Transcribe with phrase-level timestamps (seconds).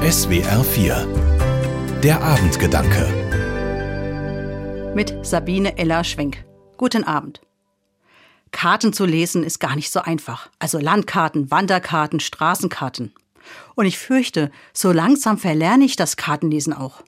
[0.00, 3.06] SWR 4 Der Abendgedanke
[4.94, 6.42] Mit Sabine Ella Schwenk.
[6.78, 7.42] Guten Abend.
[8.50, 10.48] Karten zu lesen ist gar nicht so einfach.
[10.58, 13.12] Also Landkarten, Wanderkarten, Straßenkarten.
[13.74, 17.02] Und ich fürchte, so langsam verlerne ich das Kartenlesen auch.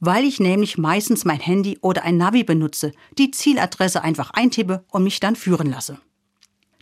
[0.00, 5.04] Weil ich nämlich meistens mein Handy oder ein Navi benutze, die Zieladresse einfach eintippe und
[5.04, 5.98] mich dann führen lasse.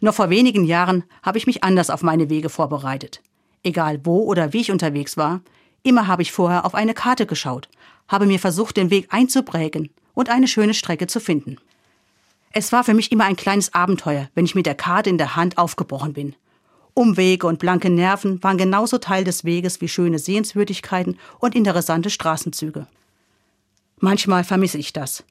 [0.00, 3.20] Noch vor wenigen Jahren habe ich mich anders auf meine Wege vorbereitet.
[3.62, 5.40] Egal wo oder wie ich unterwegs war,
[5.82, 7.68] immer habe ich vorher auf eine Karte geschaut,
[8.08, 11.58] habe mir versucht, den Weg einzuprägen und eine schöne Strecke zu finden.
[12.52, 15.36] Es war für mich immer ein kleines Abenteuer, wenn ich mit der Karte in der
[15.36, 16.34] Hand aufgebrochen bin.
[16.94, 22.88] Umwege und blanke Nerven waren genauso Teil des Weges wie schöne Sehenswürdigkeiten und interessante Straßenzüge.
[24.00, 25.24] Manchmal vermisse ich das.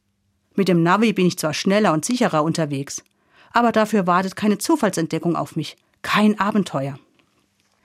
[0.56, 3.04] Mit dem Navi bin ich zwar schneller und sicherer unterwegs,
[3.52, 6.98] aber dafür wartet keine Zufallsentdeckung auf mich, kein Abenteuer.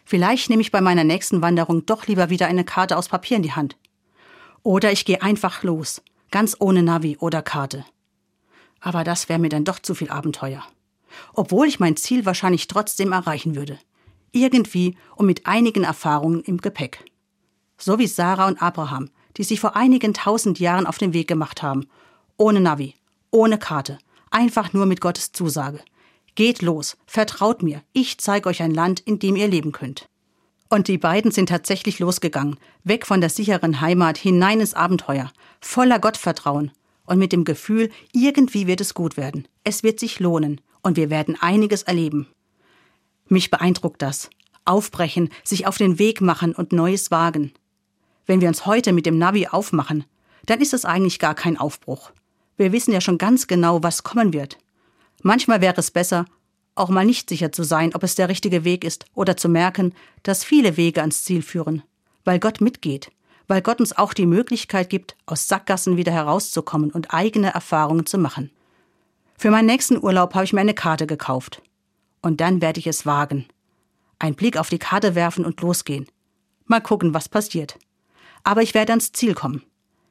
[0.04, 3.42] Vielleicht nehme ich bei meiner nächsten Wanderung doch lieber wieder eine Karte aus Papier in
[3.42, 3.76] die Hand.
[4.62, 7.84] Oder ich gehe einfach los, ganz ohne Navi oder Karte.
[8.80, 10.62] Aber das wäre mir dann doch zu viel Abenteuer.
[11.32, 13.78] Obwohl ich mein Ziel wahrscheinlich trotzdem erreichen würde.
[14.32, 17.04] Irgendwie und mit einigen Erfahrungen im Gepäck.
[17.78, 21.62] So wie Sarah und Abraham, die sich vor einigen tausend Jahren auf den Weg gemacht
[21.62, 21.88] haben.
[22.36, 22.94] Ohne Navi,
[23.30, 23.98] ohne Karte,
[24.30, 25.80] einfach nur mit Gottes Zusage.
[26.34, 30.08] Geht los, vertraut mir, ich zeige euch ein Land, in dem ihr leben könnt.
[30.68, 36.00] Und die beiden sind tatsächlich losgegangen, weg von der sicheren Heimat hinein ins Abenteuer, voller
[36.00, 36.72] Gottvertrauen
[37.06, 41.10] und mit dem Gefühl, irgendwie wird es gut werden, es wird sich lohnen und wir
[41.10, 42.26] werden einiges erleben.
[43.28, 44.30] Mich beeindruckt das.
[44.64, 47.52] Aufbrechen, sich auf den Weg machen und Neues wagen.
[48.26, 50.04] Wenn wir uns heute mit dem Navi aufmachen,
[50.46, 52.10] dann ist es eigentlich gar kein Aufbruch.
[52.56, 54.58] Wir wissen ja schon ganz genau, was kommen wird.
[55.26, 56.26] Manchmal wäre es besser,
[56.74, 59.94] auch mal nicht sicher zu sein, ob es der richtige Weg ist, oder zu merken,
[60.22, 61.82] dass viele Wege ans Ziel führen,
[62.24, 63.10] weil Gott mitgeht,
[63.48, 68.18] weil Gott uns auch die Möglichkeit gibt, aus Sackgassen wieder herauszukommen und eigene Erfahrungen zu
[68.18, 68.50] machen.
[69.38, 71.62] Für meinen nächsten Urlaub habe ich mir eine Karte gekauft.
[72.20, 73.46] Und dann werde ich es wagen.
[74.18, 76.06] Ein Blick auf die Karte werfen und losgehen.
[76.66, 77.78] Mal gucken, was passiert.
[78.42, 79.62] Aber ich werde ans Ziel kommen.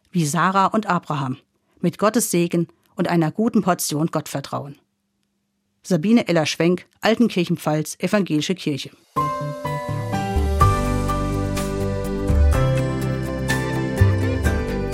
[0.10, 1.38] Wie Sarah und Abraham.
[1.82, 4.80] Mit Gottes Segen und einer guten Portion Gottvertrauen.
[5.86, 8.90] Sabine Eller-Schwenk, Altenkirchenpfalz, Evangelische Kirche.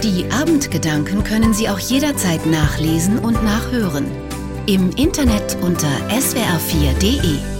[0.03, 4.07] Die Abendgedanken können Sie auch jederzeit nachlesen und nachhören.
[4.65, 7.58] Im Internet unter swr4.de.